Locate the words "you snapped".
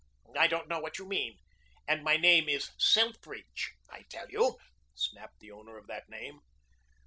4.31-5.39